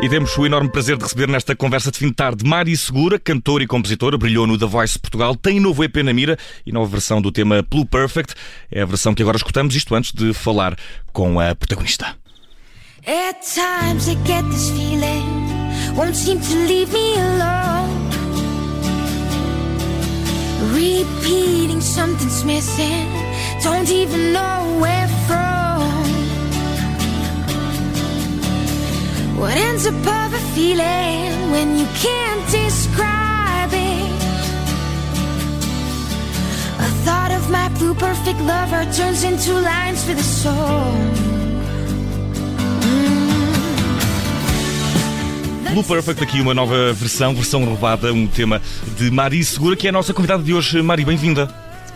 [0.00, 3.18] E temos o enorme prazer de receber nesta conversa de fim de tarde Mari Segura,
[3.18, 6.88] cantora e compositora, brilhou no The Voice Portugal, tem novo EP na mira e nova
[6.88, 8.32] versão do tema Blue Perfect.
[8.70, 10.76] É a versão que agora escutamos, isto antes de falar
[11.12, 12.16] com a protagonista.
[13.04, 15.24] At times I get this feeling
[15.96, 18.10] Won't seem to leave me alone
[20.74, 23.08] Repeating something's missing
[23.64, 25.17] Don't even know where
[29.38, 34.22] What ends up of a feeling When you can't describe it
[36.86, 41.28] A thought of my blue perfect lover Turns into lines for the soul
[45.72, 48.60] Blue Perfect, aqui uma nova versão, versão renovada, um tema
[48.96, 50.82] de Mari Segura, que é a nossa convidada de hoje.
[50.82, 51.48] Mari, bem-vinda.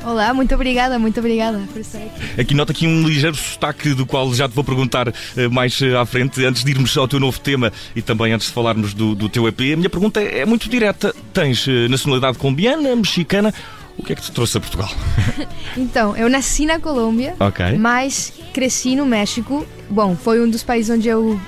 [0.05, 2.41] Olá, muito obrigada, muito obrigada por estar aqui.
[2.41, 5.13] Aqui nota aqui um ligeiro sotaque do qual já te vou perguntar uh,
[5.51, 8.53] mais uh, à frente, antes de irmos ao teu novo tema e também antes de
[8.53, 9.61] falarmos do, do teu EP.
[9.61, 11.15] A minha pergunta é, é muito direta.
[11.33, 13.55] Tens uh, nacionalidade colombiana, mexicana
[13.97, 14.91] o que é que te trouxe a Portugal?
[15.77, 17.77] então, eu nasci na Colômbia, okay.
[17.79, 19.67] mas cresci no México.
[19.89, 21.41] Bom, foi um dos países onde eu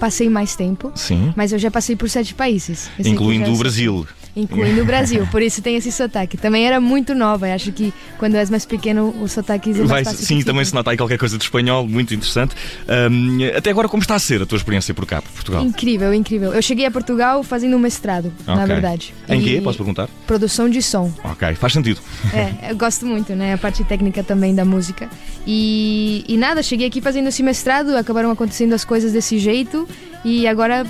[0.00, 0.92] passei mais tempo.
[0.94, 1.32] Sim.
[1.36, 2.90] Mas eu já passei por sete países.
[2.98, 5.26] Incluindo o Brasil incluindo o Brasil.
[5.30, 6.36] Por isso tem esse sotaque.
[6.36, 7.48] Também era muito nova.
[7.48, 10.24] Eu acho que quando és mais pequeno, o sotaque é mais Vai, fácil.
[10.24, 12.54] Sim, também se nota aí qualquer coisa de espanhol, muito interessante.
[12.88, 15.64] Um, até agora, como está a ser a tua experiência por cá, por Portugal?
[15.64, 16.52] Incrível, incrível.
[16.52, 18.54] Eu cheguei a Portugal fazendo um mestrado, okay.
[18.54, 19.14] na verdade.
[19.28, 19.44] Em e...
[19.44, 19.60] quê?
[19.62, 20.08] Posso perguntar?
[20.26, 21.12] Produção de som.
[21.24, 22.00] Ok, faz sentido.
[22.32, 23.54] É, eu gosto muito, né?
[23.54, 25.08] A parte técnica também da música.
[25.46, 29.88] E, e nada, cheguei aqui fazendo esse mestrado, acabaram acontecendo as coisas desse jeito
[30.24, 30.86] e agora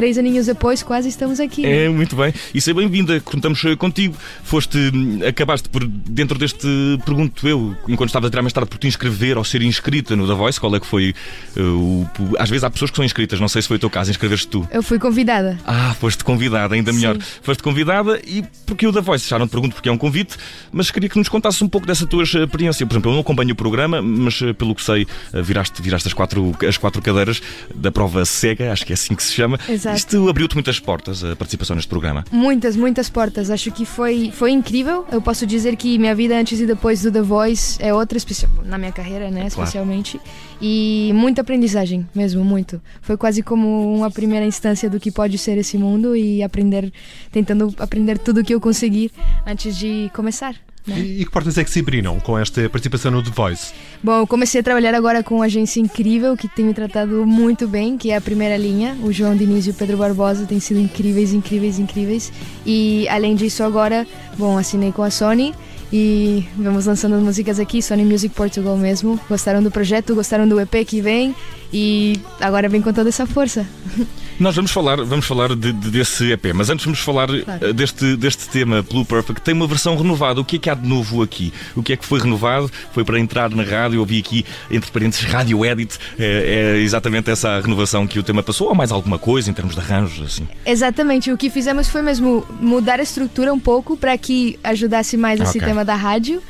[0.00, 1.66] três aninhos depois, quase estamos aqui.
[1.66, 2.32] É, muito bem.
[2.54, 4.16] E seja bem-vinda, contamos eh, contigo.
[4.42, 6.66] Foste, hum, acabaste por, dentro deste,
[7.04, 10.26] pergunto eu, enquanto estava a tirar mais tarde, por te inscrever ou ser inscrita no
[10.26, 11.14] The Voice, qual é que foi
[11.54, 12.08] uh, o.
[12.38, 14.48] Às vezes há pessoas que são inscritas, não sei se foi o teu caso, inscreveste
[14.48, 14.66] tu.
[14.72, 15.58] Eu fui convidada.
[15.66, 17.16] Ah, foste convidada, ainda melhor.
[17.16, 17.22] Sim.
[17.42, 20.34] Foste convidada e porque o The Voice, já não te pergunto porque é um convite,
[20.72, 22.86] mas queria que nos contasses um pouco dessa tua experiência.
[22.86, 26.56] Por exemplo, eu não acompanho o programa, mas pelo que sei, viraste, viraste as, quatro,
[26.66, 27.42] as quatro cadeiras
[27.74, 29.60] da prova cega, acho que é assim que se chama.
[29.68, 29.89] Exato.
[29.90, 29.98] Exato.
[29.98, 32.24] Isto abriu-te muitas portas, a participação neste programa?
[32.30, 33.50] Muitas, muitas portas.
[33.50, 35.06] Acho que foi, foi incrível.
[35.10, 38.50] Eu posso dizer que minha vida antes e depois do The Voice é outra, especial,
[38.64, 39.48] na minha carreira, né, claro.
[39.48, 40.20] especialmente.
[40.60, 42.80] E muita aprendizagem, mesmo, muito.
[43.00, 46.92] Foi quase como uma primeira instância do que pode ser esse mundo e aprender,
[47.32, 49.10] tentando aprender tudo o que eu consegui
[49.46, 50.54] antes de começar.
[50.86, 50.98] Né?
[50.98, 53.72] E, e, que portas é que se abriram com esta participação no The Voice?
[54.02, 57.98] Bom, comecei a trabalhar agora com uma agência incrível que tem me tratado muito bem,
[57.98, 58.96] que é a primeira linha.
[59.02, 62.32] O João Diniz e o Pedro Barbosa têm sido incríveis, incríveis, incríveis.
[62.64, 64.06] E além disso, agora,
[64.38, 65.54] bom, assinei com a Sony
[65.92, 69.18] e vamos lançando as músicas aqui, Sony Music Portugal mesmo.
[69.28, 71.34] Gostaram do projeto, gostaram do EP que vem
[71.72, 73.66] e agora vem com toda essa força.
[74.40, 77.66] Nós vamos falar, vamos falar de, de, desse EP, mas antes vamos falar claro.
[77.66, 80.40] Eh, deste, deste tema Blue Perfect, tem uma versão renovada.
[80.40, 81.52] O que é que há de novo aqui?
[81.76, 82.72] O que é que foi renovado?
[82.94, 85.98] Foi para entrar na rádio, eu vi aqui, entre parênteses, Rádio Edit.
[86.18, 89.74] É, é exatamente essa renovação que o tema passou, ou mais alguma coisa em termos
[89.74, 90.24] de arranjos?
[90.24, 90.48] Assim?
[90.64, 95.38] Exatamente, o que fizemos foi mesmo mudar a estrutura um pouco para que ajudasse mais
[95.38, 95.68] esse okay.
[95.68, 96.42] tema da rádio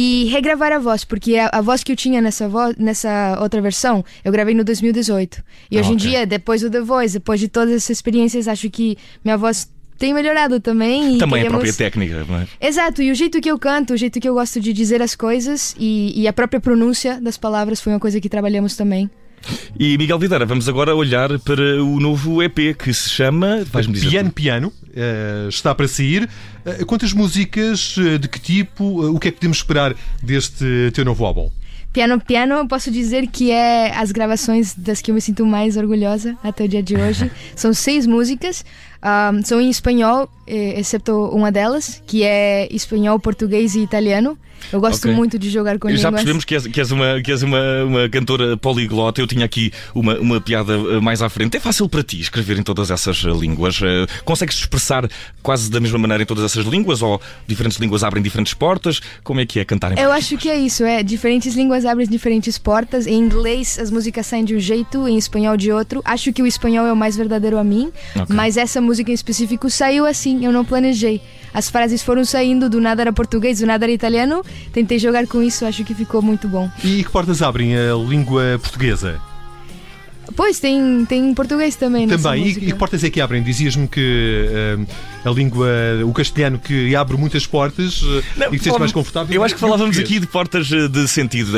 [0.00, 3.60] e regravar a voz, porque a, a voz que eu tinha nessa, voz, nessa outra
[3.60, 5.42] versão, eu gravei no 2018.
[5.68, 5.94] E hoje okay.
[5.94, 9.68] em dia, depois do The Voice, depois de todas essas experiências, acho que minha voz
[9.98, 11.18] tem melhorado também.
[11.18, 11.46] também queremos...
[11.46, 12.46] a própria técnica, não é?
[12.60, 15.16] Exato, e o jeito que eu canto, o jeito que eu gosto de dizer as
[15.16, 19.10] coisas e, e a própria pronúncia das palavras foi uma coisa que trabalhamos também.
[19.78, 23.64] E Miguel Videira, vamos agora olhar para o novo EP que se chama.
[23.70, 24.10] Vais-me dizer.
[24.10, 24.68] Piano Piano.
[24.68, 26.28] Uh, está para sair.
[26.64, 27.96] Uh, quantas músicas?
[27.96, 28.84] Uh, de que tipo?
[28.84, 31.50] o que é que podemos esperar deste teu novo álbum?
[31.92, 36.36] Piano Piano, posso dizer que é as gravações das que eu me sinto mais orgulhosa
[36.44, 37.30] até o dia de hoje.
[37.56, 38.64] São seis músicas,
[39.02, 44.38] um, são em espanhol, eh, exceto uma delas, que é espanhol, português e italiano.
[44.72, 45.14] Eu gosto okay.
[45.14, 46.12] muito de jogar com Já línguas.
[46.12, 49.20] percebemos que és, que és, uma, que és uma, uma cantora poliglota.
[49.20, 51.56] Eu tinha aqui uma, uma piada eh, mais à frente.
[51.56, 53.80] É fácil para ti escrever em todas essas eh, línguas?
[54.24, 55.08] Consegues expressar
[55.42, 57.02] quase da mesma maneira em todas essas línguas?
[57.02, 59.00] Ou diferentes línguas abrem diferentes portas?
[59.22, 61.02] Como é que é cantar em Eu acho que é isso, é.
[61.02, 63.06] Diferentes línguas abrem diferentes portas.
[63.06, 66.02] Em inglês as músicas saem de um jeito, em espanhol de outro.
[66.04, 68.36] Acho que o espanhol é o mais verdadeiro a mim, okay.
[68.36, 71.20] mas essa música em específico saiu assim, eu não planejei.
[71.52, 74.42] As frases foram saindo, do nada era português, do nada era italiano.
[74.72, 76.70] Tentei jogar com isso, acho que ficou muito bom.
[76.82, 79.20] E que portas abrem a língua portuguesa?
[80.38, 82.06] Pois, tem, tem português também.
[82.06, 82.46] Também.
[82.46, 83.42] E, e, que portas é que abrem?
[83.42, 84.46] Dizias-me que
[84.78, 85.68] uh, a língua,
[86.06, 88.02] o castelhano, que abre muitas portas
[88.36, 89.34] não, e que seja mais confortável.
[89.34, 91.50] Eu acho que falávamos aqui de portas de sentido,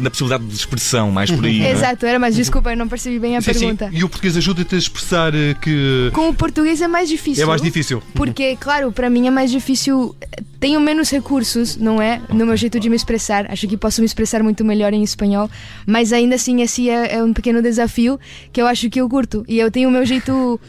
[0.00, 1.60] na possibilidade de expressão, mais por aí.
[1.60, 1.66] Uhum.
[1.66, 3.90] Exato, era, mas desculpa, eu não percebi bem a sim, pergunta.
[3.90, 3.98] Sim.
[3.98, 6.08] E o português ajuda-te a expressar que.
[6.14, 7.42] Com o português é mais difícil.
[7.42, 8.02] É mais difícil.
[8.14, 10.16] Porque, claro, para mim é mais difícil.
[10.62, 12.22] Tenho menos recursos, não é?
[12.28, 13.50] No meu jeito de me expressar.
[13.50, 15.50] Acho que posso me expressar muito melhor em espanhol,
[15.84, 18.16] mas ainda assim esse é, é um pequeno desafio
[18.52, 19.44] que eu acho que eu curto.
[19.48, 20.60] E eu tenho o meu jeito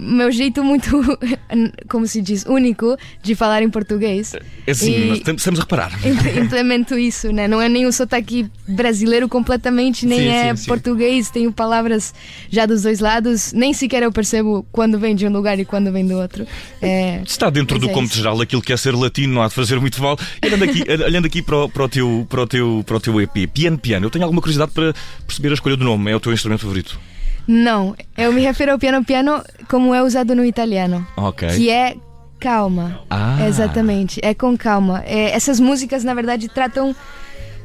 [0.00, 0.90] meu jeito muito,
[1.88, 4.34] como se diz, único de falar em português.
[4.66, 5.92] É sim, nós precisamos reparar.
[6.36, 7.46] Implemento isso, né?
[7.46, 11.26] Não é nem o sotaque brasileiro completamente, nem sim, é sim, português.
[11.26, 11.32] Sim.
[11.34, 12.14] Tenho palavras
[12.48, 13.52] já dos dois lados.
[13.52, 16.46] Nem sequer eu percebo quando vem de um lugar e quando vem do outro.
[16.80, 19.54] É, Está dentro do é cômputo geral aquilo que é ser latino, não há de
[19.54, 20.18] fazer muito mal.
[20.42, 23.00] E olhando aqui, olhando aqui para, o, para, o teu, para, o teu, para o
[23.00, 24.94] teu EP, Piano Piano, eu tenho alguma curiosidade para
[25.26, 26.10] perceber a escolha do nome.
[26.10, 26.98] É o teu instrumento favorito?
[27.46, 31.06] Não, eu me refiro ao piano piano como é usado no italiano.
[31.16, 31.48] Ok.
[31.50, 31.96] Que é
[32.40, 33.00] calma.
[33.08, 33.46] Ah.
[33.46, 35.04] Exatamente, é com calma.
[35.06, 36.94] É, essas músicas, na verdade, tratam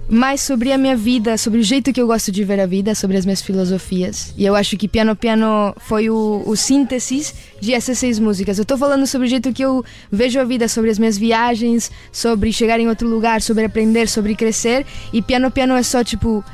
[0.08, 2.94] mais sobre a minha vida, sobre o jeito que eu gosto de ver a vida,
[2.94, 4.36] sobre as minhas filosofias.
[4.38, 8.60] E eu acho que Piano Piano foi o, o síntese de essas seis músicas.
[8.60, 11.90] Eu estou falando sobre o jeito que eu vejo a vida, sobre as minhas viagens,
[12.12, 14.86] sobre chegar em outro lugar, sobre aprender, sobre crescer.
[15.12, 16.46] E Piano Piano é só tipo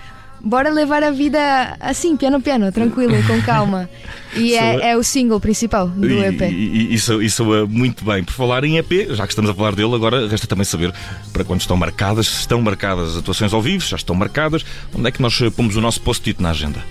[0.44, 3.90] bora levar a vida assim, piano piano, tranquilo, com calma.
[4.36, 6.42] E é, é, o single principal do EP.
[6.42, 8.24] E, isso, isso é muito bem.
[8.24, 10.94] Por falar em EP, já que estamos a falar dele, agora resta também saber
[11.34, 15.12] para quando estão marcadas, se estão marcadas atuações ao vivo, já estão marcadas, onde é
[15.12, 16.82] que nós pomos o nosso post-it na agenda?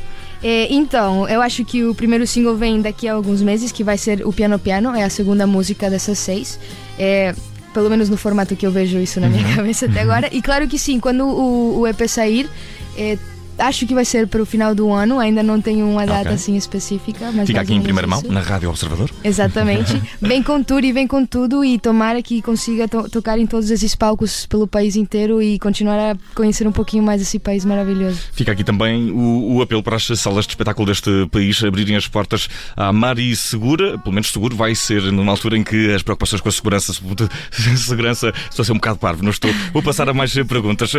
[0.43, 3.99] É, então, eu acho que o primeiro single vem daqui a alguns meses, que vai
[3.99, 6.59] ser o Piano Piano, é a segunda música dessas seis.
[6.99, 7.35] É,
[7.75, 9.57] pelo menos no formato que eu vejo isso na minha uhum.
[9.57, 10.29] cabeça até agora.
[10.33, 12.49] E claro que sim, quando o, o EP sair,
[12.97, 13.19] é,
[13.59, 16.35] acho que vai ser para o final do ano, ainda não tenho uma data okay.
[16.35, 17.31] assim específica.
[17.33, 18.25] Mas Fica aqui em primeira isso.
[18.25, 19.11] mão, na Rádio Observador.
[19.23, 20.01] Exatamente.
[20.21, 23.71] vem com tudo e vem com tudo e tomara que consiga to tocar em todos
[23.71, 28.21] esses palcos pelo país inteiro e continuar a conhecer um pouquinho mais esse país maravilhoso.
[28.33, 32.07] Fica aqui também o, o apelo para as salas de espetáculo deste país abrirem as
[32.09, 36.41] portas à Mari Segura, pelo menos seguro vai ser numa altura em que as preocupações
[36.41, 36.93] com a segurança,
[37.77, 39.51] segurança estou a ser um bocado parvo, não estou.
[39.73, 40.93] Vou passar a mais perguntas.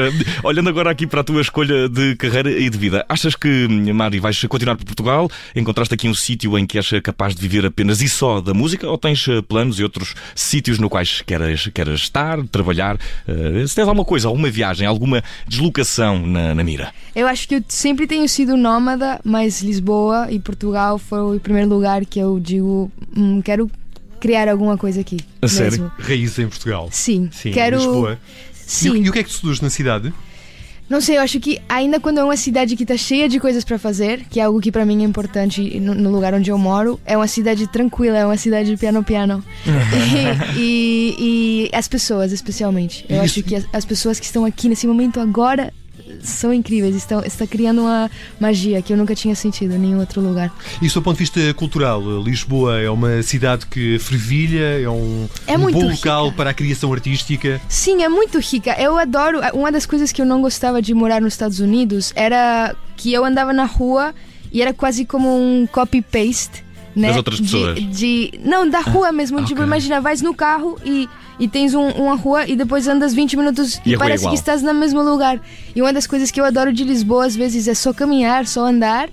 [0.43, 3.05] Olhando agora aqui para a tua escolha de carreira e de vida.
[3.07, 5.29] Achas que, Mari, vais continuar por Portugal?
[5.55, 8.89] Encontraste aqui um sítio em que és capaz de viver apenas e só da música?
[8.89, 12.95] Ou tens eh, planos e outros sítios no quais queres, queres estar, trabalhar?
[13.27, 16.93] Uh, se tens alguma coisa, alguma viagem, alguma deslocação na, na mira?
[17.15, 21.69] Eu acho que eu sempre tenho sido nómada, mas Lisboa e Portugal foi o primeiro
[21.69, 23.69] lugar que eu digo, hum, quero
[24.19, 25.17] criar alguma coisa aqui.
[25.41, 25.91] A sério?
[25.97, 26.89] Raiz em Portugal.
[26.91, 27.29] Sim.
[27.31, 27.51] Sim.
[27.51, 27.77] Quero...
[27.77, 28.19] Lisboa.
[28.53, 28.95] Sim.
[28.95, 30.13] E, e o que é que tu seduz na cidade?
[30.91, 33.63] Não sei, eu acho que ainda quando é uma cidade que está cheia de coisas
[33.63, 36.57] para fazer, que é algo que para mim é importante no, no, lugar onde eu
[36.57, 39.41] moro, é uma cidade tranquila, é uma cidade piano-piano.
[40.53, 43.05] e, e, e, as pessoas, especialmente.
[43.07, 43.23] Eu Isso.
[43.23, 45.71] acho que as, as pessoas que estão aqui nesse momento agora
[46.21, 48.09] são incríveis, estão, está criando uma
[48.39, 50.51] magia que eu nunca tinha sentido em nenhum outro lugar.
[50.81, 55.57] E do ponto de vista cultural, Lisboa é uma cidade que fervilha, é um, é
[55.57, 56.37] um bom local rica.
[56.37, 57.61] para a criação artística.
[57.67, 58.75] Sim, é muito rica.
[58.79, 59.39] Eu adoro.
[59.53, 63.25] Uma das coisas que eu não gostava de morar nos Estados Unidos era que eu
[63.25, 64.13] andava na rua
[64.51, 66.63] e era quase como um copy-paste.
[66.95, 67.07] Né?
[67.07, 67.75] Das outras pessoas?
[67.75, 69.39] De, de, não, da rua mesmo.
[69.39, 69.65] Ah, tipo, okay.
[69.65, 71.07] imagina, vais no carro e
[71.39, 74.29] e tens um, uma rua e depois andas 20 minutos e, e é parece é
[74.29, 75.41] que estás no mesmo lugar.
[75.75, 78.65] E uma das coisas que eu adoro de Lisboa às vezes é só caminhar, só
[78.67, 79.09] andar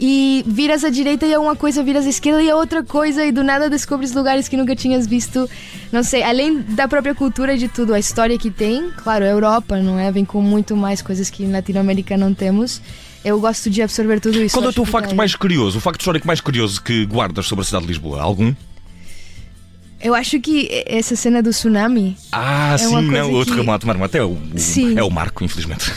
[0.00, 3.24] e viras à direita e é uma coisa, viras à esquerda e é outra coisa,
[3.24, 5.48] e do nada descobres lugares que nunca tinhas visto.
[5.90, 9.28] Não sei, além da própria cultura e de tudo, a história que tem, claro, a
[9.28, 10.10] Europa, não é?
[10.12, 12.80] Vem com muito mais coisas que em Latinoamérica não temos.
[13.24, 14.54] Eu gosto de absorver tudo isso.
[14.54, 17.62] Qual é o teu facto mais curioso, o facto histórico mais curioso que guardas sobre
[17.62, 18.22] a cidade de Lisboa?
[18.22, 18.54] Algum?
[20.00, 22.16] Eu acho que essa cena do tsunami.
[22.30, 24.04] Ah, é sim, não, o terremoto, que...
[24.04, 24.96] até é o, sim.
[24.96, 25.92] é o marco, infelizmente.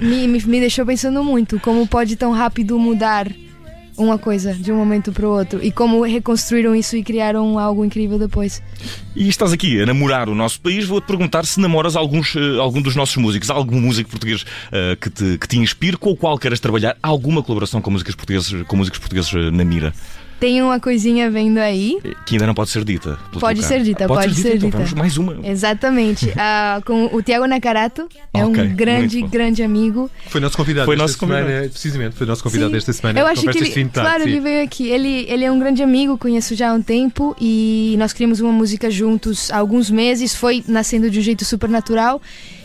[0.00, 3.30] Me, me, me deixou pensando muito como pode tão rápido mudar
[3.96, 7.84] uma coisa de um momento para o outro e como reconstruíram isso e criaram algo
[7.84, 8.62] incrível depois.
[9.14, 12.82] E estás aqui a namorar o nosso país, vou-te perguntar se namoras alguns, uh, algum
[12.82, 16.38] dos nossos músicos, algum músico português uh, que, te, que te inspire, com o qual
[16.38, 19.92] queres trabalhar, alguma colaboração com músicos portugueses, com músicos portugueses uh, na mira?
[20.38, 21.98] Tem uma coisinha vendo aí.
[22.26, 23.18] Que ainda não pode ser dita.
[23.40, 24.50] Pode ser dita, pode, pode ser, dita.
[24.50, 24.82] Ser dita.
[24.82, 25.38] Então, mais uma.
[25.46, 26.26] Exatamente.
[26.28, 30.10] uh, com o Tiago Nakarato, é okay, um grande, grande amigo.
[30.28, 31.46] Foi nosso convidado foi nosso convidado.
[31.46, 32.76] semana, precisamente, foi nosso convidado sim.
[32.76, 33.20] esta semana.
[33.20, 34.88] Eu acho que ele, claro, ele veio aqui.
[34.88, 38.52] Ele, ele é um grande amigo, conheço já há um tempo e nós criamos uma
[38.52, 40.34] música juntos há alguns meses.
[40.34, 42.20] Foi nascendo de um jeito super natural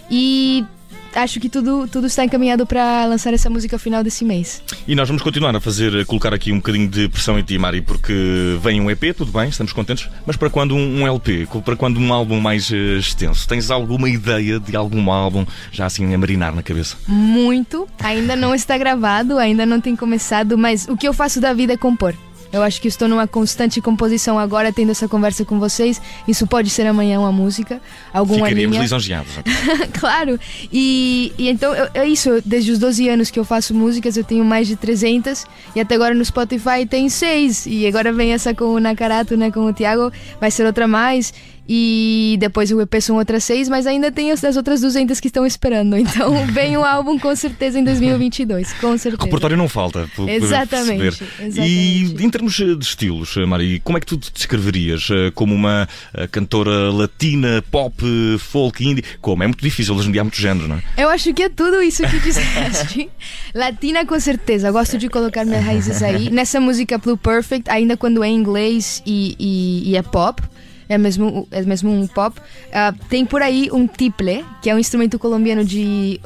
[0.10, 0.66] e
[1.16, 4.62] acho que tudo, tudo está encaminhado para lançar essa música ao final desse mês.
[4.88, 7.58] E nós vamos continuar a fazer, a colocar aqui um bocadinho de pressão em ti,
[7.58, 11.48] Mari, porque vem um EP, tudo bem, estamos contentes, mas para quando um, um LP,
[11.64, 13.48] para quando um álbum mais uh, extenso?
[13.48, 16.98] Tens alguma ideia de algum álbum já assim a marinar na cabeça?
[17.08, 21.54] Muito, ainda não está gravado, ainda não tem começado, mas o que eu faço da
[21.54, 22.16] vida é compor.
[22.52, 26.02] Eu acho que estou numa constante composição agora, tendo essa conversa com vocês.
[26.28, 27.82] Isso pode ser amanhã uma música,
[28.14, 28.84] alguma Ficaríamos linha.
[28.84, 29.32] lisonjeados.
[30.00, 30.40] claro.
[30.72, 32.42] E, e então, é isso.
[32.46, 35.46] Desde os 12 anos que eu faço músicas, eu tenho mais de 300.
[35.76, 37.66] E até agora no Spotify tem 6.
[37.68, 40.12] E agora vem essa com o Nakarato, né, com o Thiago.
[40.40, 41.34] Vai ser outra mais.
[41.74, 45.28] E depois o EP são outras seis, mas ainda tem as, as outras 200 que
[45.28, 45.96] estão esperando.
[45.96, 49.24] Então vem o álbum com certeza em 2022, com certeza.
[49.24, 51.60] Repertório não falta, por, exatamente, por exatamente.
[51.60, 56.28] E termos de estilos, Mari, como é que tu te descreverias eh, como uma eh,
[56.28, 58.04] cantora latina, pop,
[58.40, 59.04] folk, indie?
[59.22, 59.44] Como?
[59.44, 60.84] É muito difícil hoje em dia há muitos géneros, não é?
[60.98, 63.10] Eu acho que é tudo isso que disseste.
[63.54, 66.32] latina com certeza, gosto de colocar minhas raízes aí.
[66.32, 70.42] Nessa música Blue Perfect, ainda quando é em inglês e, e, e é pop,
[70.90, 72.40] é mesmo, é mesmo um pop.
[72.40, 76.20] Uh, tem por aí um tiple, que é um instrumento colombiano de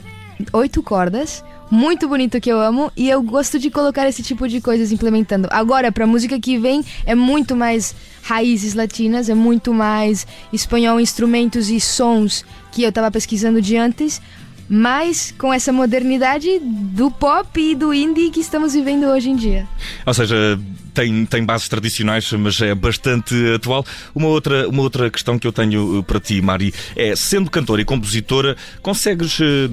[0.53, 4.62] oito cordas, muito bonito que eu amo e eu gosto de colocar esse tipo de
[4.62, 5.48] coisas implementando.
[5.51, 11.69] Agora, para música que vem, é muito mais raízes latinas, é muito mais espanhol, instrumentos
[11.69, 14.22] e sons que eu estava pesquisando de antes,
[14.67, 19.67] mas com essa modernidade do pop e do indie que estamos vivendo hoje em dia.
[20.05, 20.60] Ou seja,
[20.95, 23.85] tem, tem bases tradicionais, mas é bastante atual.
[24.15, 27.81] Uma outra, uma outra questão que eu tenho eh, para ti, Mari, é sendo cantora
[27.81, 29.69] e compositora, consegues eh,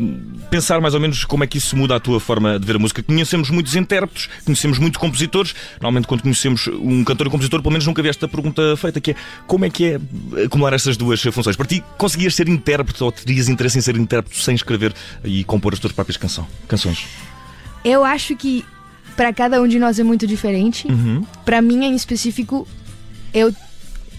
[0.50, 2.78] pensar mais ou menos como é que isso muda a tua forma de ver a
[2.78, 3.02] música?
[3.02, 5.54] Conhecemos muitos intérpretes, conhecemos muitos compositores.
[5.74, 9.12] Normalmente, quando conhecemos um cantor e compositor, pelo menos nunca vi esta pergunta feita, que
[9.12, 10.00] é como é que é
[10.44, 11.54] acumular essas duas funções?
[11.54, 14.92] Para ti, conseguias ser intérprete ou terias interesse em ser intérprete sem escrever
[15.24, 17.06] e compor as tuas próprias canção, canções?
[17.84, 18.64] Eu acho que
[19.16, 20.86] para cada um de nós é muito diferente.
[20.88, 21.24] Uhum.
[21.44, 22.66] Para mim, em específico,
[23.32, 23.54] eu,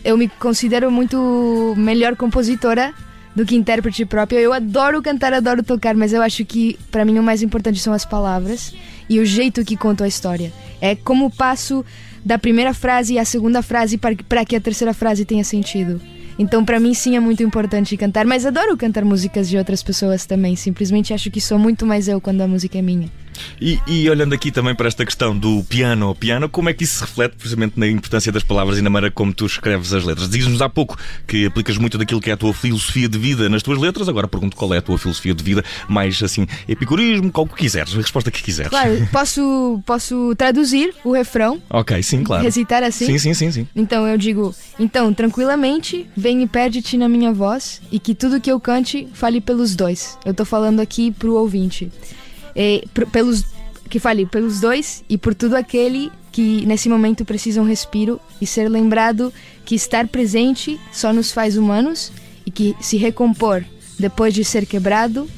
[0.03, 2.93] eu me considero muito melhor compositora
[3.35, 4.39] do que intérprete própria.
[4.39, 7.93] Eu adoro cantar, adoro tocar, mas eu acho que para mim o mais importante são
[7.93, 8.73] as palavras
[9.09, 10.53] e o jeito que conto a história.
[10.79, 11.83] É como passo
[12.23, 15.99] da primeira frase à segunda frase para que a terceira frase tenha sentido.
[16.37, 20.25] Então, para mim, sim, é muito importante cantar, mas adoro cantar músicas de outras pessoas
[20.25, 20.55] também.
[20.55, 23.09] Simplesmente acho que sou muito mais eu quando a música é minha.
[23.59, 26.83] E, e, olhando aqui também para esta questão do piano ao piano, como é que
[26.83, 30.03] isso se reflete precisamente na importância das palavras e na maneira como tu escreves as
[30.03, 30.29] letras?
[30.29, 30.97] Dizes-nos há pouco
[31.27, 34.27] que aplicas muito daquilo que é a tua filosofia de vida nas tuas letras, agora
[34.27, 37.97] pergunto qual é a tua filosofia de vida, mais assim, epicurismo, qual que quiseres, a
[37.97, 38.69] resposta que quiseres.
[38.69, 41.61] Claro, posso, posso traduzir o refrão.
[41.69, 42.43] Ok, sim, claro.
[42.43, 43.05] Recitar assim?
[43.05, 43.67] Sim, sim, sim, sim.
[43.75, 48.51] Então eu digo, então, tranquilamente, vem e perde-te na minha voz e que tudo que
[48.51, 50.17] eu cante fale pelos dois.
[50.25, 51.91] Eu tô falando aqui pro ouvinte.
[52.55, 53.43] É, pelos
[53.89, 58.47] que fale pelos dois e por tudo aquele que nesse momento precisa um respiro e
[58.47, 59.31] ser lembrado
[59.63, 62.11] que estar presente só nos faz humanos
[62.43, 63.63] e que se recompor
[63.99, 65.29] depois de ser quebrado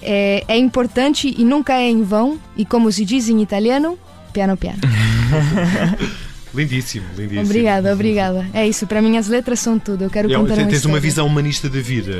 [0.00, 3.98] é, é importante e nunca é em vão e como se diz em italiano,
[4.32, 4.80] piano piano.
[6.54, 7.44] Lindíssimo, lindíssimo.
[7.44, 8.46] Obrigada, obrigada.
[8.52, 10.04] É isso, para mim as letras são tudo.
[10.04, 12.12] Eu quero é, contar uma Tens uma visão humanista da vida.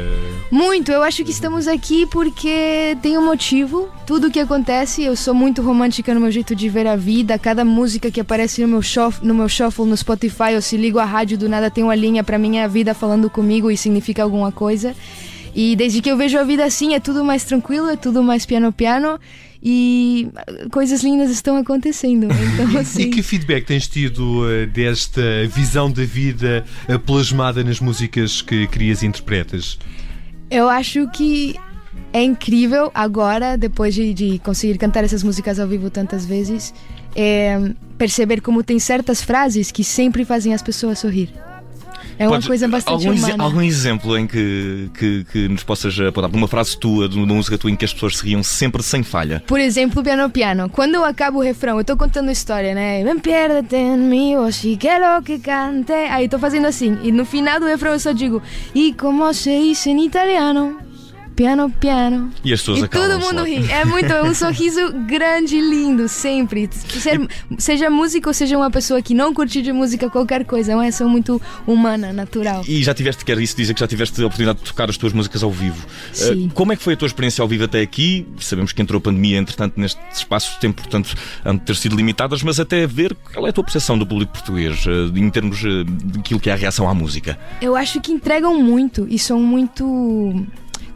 [0.51, 3.89] Muito, eu acho que estamos aqui porque tem um motivo.
[4.07, 7.39] Tudo que acontece, eu sou muito romântica no meu jeito de ver a vida.
[7.39, 10.99] Cada música que aparece no meu shuffle no, meu shuffle, no Spotify, eu se ligo
[10.99, 13.77] à rádio, do nada tem uma linha, para mim é a vida falando comigo e
[13.77, 14.95] significa alguma coisa.
[15.55, 18.47] E desde que eu vejo a vida assim, é tudo mais tranquilo, é tudo mais
[18.47, 19.19] piano-piano
[19.63, 20.29] e
[20.71, 22.29] coisas lindas estão acontecendo.
[22.53, 23.03] Então, assim...
[23.03, 28.67] e que feedback tens tido uh, desta visão da vida uh, plasmada nas músicas que
[28.67, 29.79] crias e interpretas?
[30.51, 31.55] Eu acho que
[32.13, 36.75] é incrível agora, depois de, de conseguir cantar essas músicas ao vivo tantas vezes,
[37.17, 37.59] é,
[37.97, 41.33] perceber como tem certas frases que sempre fazem as pessoas sorrir.
[42.19, 43.45] É uma Podes, coisa bastante algum, humana.
[43.45, 46.31] algum exemplo em que, que, que nos possas apontar?
[46.33, 49.03] Uma frase tua, de uma música tua em que as pessoas se riam sempre sem
[49.03, 49.43] falha?
[49.47, 50.69] Por exemplo, Piano Piano.
[50.69, 53.03] Quando eu acabo o refrão, eu estou contando a história, né?
[53.05, 55.93] Ven, piérdete en mí, o si quiero que cante.
[55.93, 56.99] Aí estou fazendo assim.
[57.03, 58.43] E no final do refrão eu só digo,
[58.75, 60.92] e como se diz em italiano?
[61.35, 62.31] Piano, piano.
[62.45, 63.71] E as pessoas e todo mundo ri.
[63.71, 66.69] É muito, é um sorriso grande, lindo, sempre.
[66.73, 67.21] Ser,
[67.59, 70.83] seja músico ou seja uma pessoa que não curte de música, qualquer coisa, é uma
[70.83, 72.63] reação muito humana, natural.
[72.67, 75.13] E já tiveste, quer isso dizer que já tiveste a oportunidade de tocar as tuas
[75.13, 75.87] músicas ao vivo.
[76.13, 76.47] Sim.
[76.47, 78.27] Uh, como é que foi a tua experiência ao vivo até aqui?
[78.39, 81.97] Sabemos que entrou a pandemia, entretanto, neste espaço de tempo, portanto, han de ter sido
[81.97, 85.63] limitadas, mas até ver qual é a tua percepção do público português, uh, em termos
[85.65, 87.39] uh, daquilo que é a reação à música.
[87.61, 90.47] Eu acho que entregam muito e são muito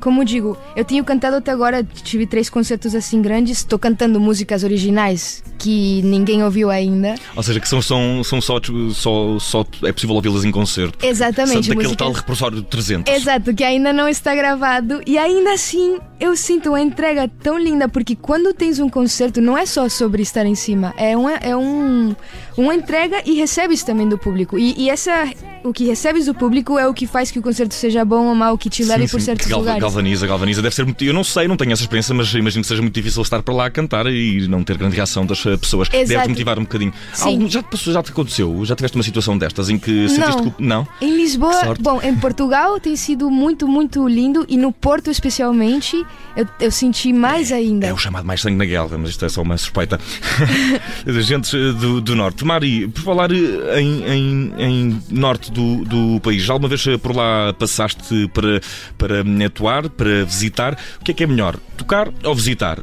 [0.01, 4.65] como digo, eu tenho cantado até agora, tive três concertos assim grandes, estou cantando músicas
[4.65, 7.15] originais que ninguém ouviu ainda.
[7.35, 8.61] Ou seja, que são, são, são só,
[8.93, 11.05] só, só é possível ouvi-las em concerto.
[11.05, 11.69] Exatamente.
[11.69, 11.97] Daquele músicas...
[11.97, 13.13] tal repertório de 300.
[13.15, 17.89] Exato, que ainda não está gravado e ainda assim eu sinto uma entrega tão linda
[17.89, 21.57] porque quando tens um concerto não é só sobre estar em cima, é uma, é
[21.57, 22.15] um,
[22.57, 24.59] uma entrega e recebes também do público.
[24.59, 25.31] E, e essa
[25.67, 28.35] o que recebes do público é o que faz que o concerto seja bom ou
[28.35, 29.83] mau, que te leve por certos Galva, lugares.
[29.83, 30.63] Galvaniza, galvaniza.
[30.63, 31.05] Deve ser muito.
[31.05, 33.55] Eu não sei, não tenho essa experiência, mas imagino que seja muito difícil estar para
[33.55, 35.89] lá a cantar e não ter grande reação das eh, pessoas.
[35.93, 36.09] Exato.
[36.09, 36.93] Deve-te motivar um bocadinho.
[37.21, 38.65] Algum, já, te passou, já te aconteceu?
[38.65, 40.51] Já tiveste uma situação destas em que sentiste não.
[40.51, 40.63] que.
[40.63, 40.89] Não?
[41.01, 46.05] Em Lisboa, bom, em Portugal tem sido muito, muito lindo e no Porto especialmente
[46.37, 47.87] eu, eu senti mais ainda.
[47.87, 49.99] É, é o chamado mais sangue na guerra, mas isto é só uma suspeita.
[51.07, 52.45] Gente eh, do, do Norte.
[52.45, 57.17] Mari, por falar eh, em, em, em Norte do, do país, já alguma vez por
[57.17, 58.61] lá passaste para,
[58.99, 60.79] para atuar, para visitar?
[61.01, 62.81] O que é que é melhor, tocar ou visitar?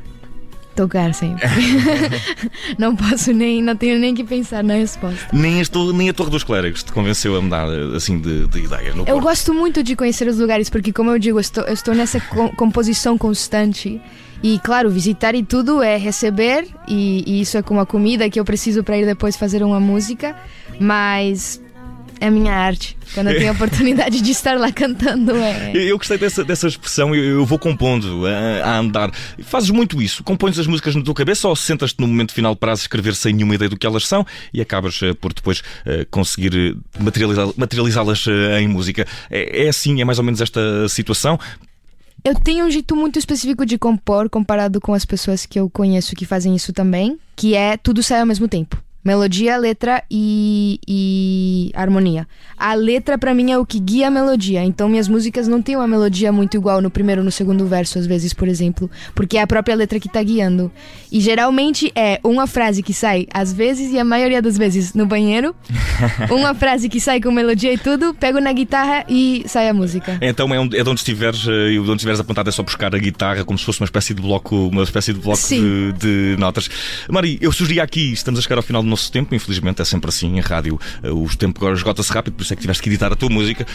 [0.75, 1.47] Tocar sempre.
[2.79, 5.27] não posso nem, não tenho nem que pensar na resposta.
[5.31, 8.89] Nem, estou, nem a Torre dos Clérigos te convenceu a mudar assim de, de ideia.
[8.89, 9.21] eu Porto.
[9.21, 12.19] gosto muito de conhecer os lugares, porque, como eu digo, eu estou, eu estou nessa
[12.55, 14.01] composição constante.
[14.41, 18.39] E claro, visitar e tudo é receber, e, e isso é como a comida que
[18.39, 20.35] eu preciso para ir depois fazer uma música.
[20.79, 21.61] Mas
[22.23, 22.95] é a minha arte.
[23.13, 25.35] Quando eu tenho a oportunidade de estar lá cantando.
[25.35, 25.73] É...
[25.75, 29.11] Eu gostei dessa, dessa expressão, eu, eu vou compondo a, a, andar.
[29.41, 30.23] Fazes muito isso.
[30.23, 33.33] Compões as músicas na tua cabeça ou sentas-te no momento final para as escrever sem
[33.33, 37.55] nenhuma ideia do que elas são e acabas uh, por depois uh, conseguir eh, materializá-las
[37.57, 39.05] materializá uh, em música?
[39.29, 41.37] É, é assim, é mais ou menos esta situação?
[42.23, 46.15] Eu tenho um jeito muito específico de compor comparado com as pessoas que eu conheço
[46.15, 48.81] que fazem isso também, que é tudo sai ao mesmo tempo.
[49.03, 52.27] Melodia, letra e, e harmonia.
[52.57, 54.63] A letra, para mim, é o que guia a melodia.
[54.63, 57.99] Então, minhas músicas não têm uma melodia muito igual no primeiro ou no segundo verso,
[57.99, 58.89] às vezes, por exemplo.
[59.13, 60.71] Porque é a própria letra que tá guiando.
[61.11, 65.05] E geralmente é uma frase que sai, às vezes, e a maioria das vezes, no
[65.05, 65.53] banheiro.
[66.31, 70.17] uma frase que sai com melodia e tudo, pego na guitarra e sai a música.
[70.21, 72.97] Então, é, onde, é de onde estiveres, de onde estiveres apontado é só buscar a
[72.97, 76.69] guitarra, como se fosse uma espécie de bloco, uma espécie de bloco de, de, notas.
[77.09, 80.09] Mari, eu sugeria aqui, estamos a chegar ao final do nosso tempo, infelizmente é sempre
[80.09, 82.89] assim em rádio, eh, o tempo agora esgota-se rápido, por isso é que tiveste que
[82.89, 83.65] editar a tua música.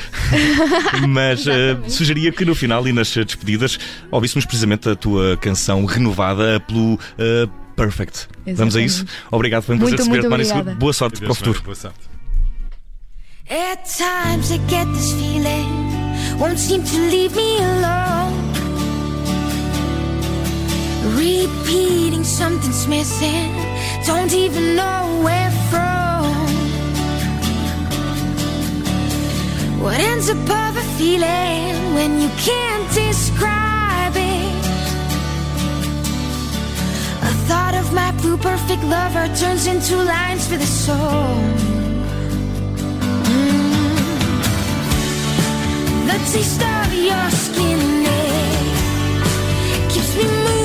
[1.08, 1.50] Mas uh,
[1.88, 3.78] sugeria que no final e nas despedidas
[4.10, 6.94] ouvíssemos precisamente a tua canção renovada pelo.
[6.94, 8.28] Uh, Perfect.
[8.44, 8.56] Exatamente.
[8.56, 9.06] Vamos a isso?
[9.30, 11.62] Obrigado, foi um prazer receber-te, Mário Boa sorte para o futuro.
[11.62, 11.98] Boa sorte.
[13.50, 18.36] At times I get this feeling Won't seem to leave me alone
[21.16, 23.67] Repeating something's missing
[24.06, 25.98] don't even know where from.
[29.82, 34.64] What ends up of a feeling when you can't describe it?
[37.30, 41.34] A thought of my blue perfect lover turns into lines for the soul.
[43.32, 43.68] Mm.
[46.08, 47.80] The taste of your skin
[49.80, 50.57] it keeps me moving.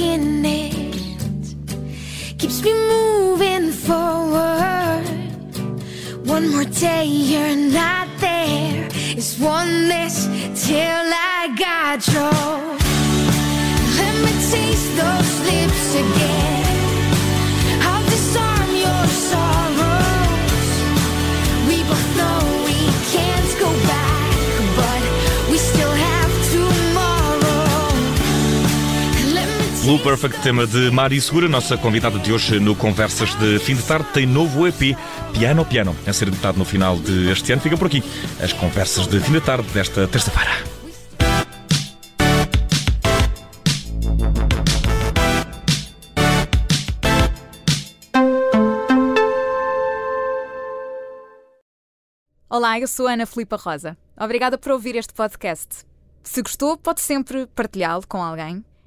[0.00, 0.94] it
[2.38, 5.04] keeps me moving forward.
[6.24, 8.88] One more day you're not there.
[8.92, 10.26] It's one less
[10.66, 12.30] till I got you.
[13.98, 16.57] Let me taste those lips again.
[29.88, 33.82] Blue Perfect, tema de Mari Segura, nossa convidada de hoje no Conversas de Fim de
[33.82, 34.94] Tarde, tem novo EP,
[35.32, 37.62] Piano Piano, a ser editado no final deste ano.
[37.62, 38.04] Fica por aqui
[38.38, 40.50] as conversas de fim de tarde desta terça-feira.
[52.50, 53.96] Olá, eu sou Ana Filipa Rosa.
[54.20, 55.86] Obrigada por ouvir este podcast.
[56.22, 58.62] Se gostou, pode sempre partilhá-lo com alguém